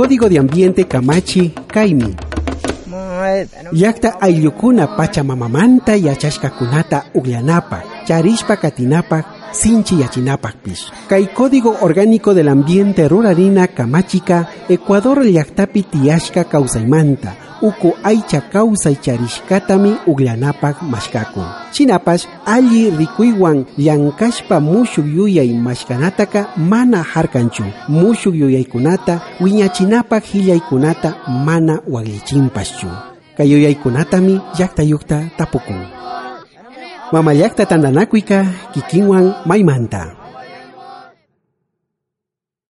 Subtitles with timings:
[0.00, 2.16] Código de Ambiente Kamachi Kaimi.
[3.72, 10.90] Llaqta ayllukuna pachamamamanta yachashkakunata uglyanapa, charishpa katinapa, sinchi yachinapakpish.
[11.08, 19.96] Kay Código Orgánico del Ambiente Ruralina Kamachica, Ecuador llaqtapi tiyashka kawsaymanta, uku aycha kawsay charishkatami
[20.06, 21.40] uglanapak mashkaku.
[21.72, 27.64] Chinapash alli rikuywan llankashpa mushuk yuyay mashkanataka mana harkanchu.
[27.88, 32.88] Mushuk yuyaykunata wiñachinapak hillaykunata mana waglichimpaschu.
[33.36, 35.80] Kayuyaykunatami llaqtayukta tapukun.
[37.12, 39.98] Mamayakta tandanakuika, kikinwan maimanta.
[39.98, 40.19] manta.